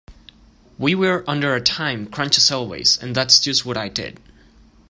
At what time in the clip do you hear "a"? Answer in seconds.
1.53-1.61